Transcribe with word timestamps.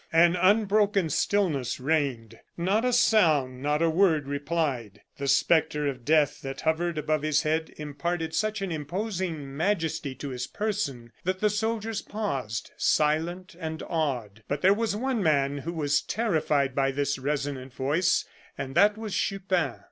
An 0.11 0.35
unbroken 0.35 1.11
stillness 1.11 1.79
reigned. 1.79 2.39
Not 2.57 2.83
a 2.83 2.91
sound, 2.91 3.61
not 3.61 3.83
a 3.83 3.89
word 3.91 4.27
replied. 4.27 5.01
The 5.19 5.27
spectre 5.27 5.85
of 5.87 6.05
death 6.05 6.41
that 6.41 6.61
hovered 6.61 6.97
above 6.97 7.21
his 7.21 7.43
head 7.43 7.71
imparted 7.77 8.33
such 8.33 8.63
an 8.63 8.71
imposing 8.71 9.55
majesty 9.55 10.15
to 10.15 10.29
his 10.29 10.47
person 10.47 11.11
that 11.23 11.39
the 11.39 11.51
soldiers 11.51 12.01
paused, 12.01 12.71
silent 12.77 13.55
and 13.59 13.83
awed. 13.87 14.41
But 14.47 14.61
there 14.61 14.73
was 14.73 14.95
one 14.95 15.21
man 15.21 15.59
who 15.59 15.73
was 15.73 16.01
terrified 16.01 16.73
by 16.73 16.89
this 16.89 17.19
resonant 17.19 17.71
voice, 17.75 18.25
and 18.57 18.73
that 18.73 18.97
was 18.97 19.13
Chupin. 19.13 19.75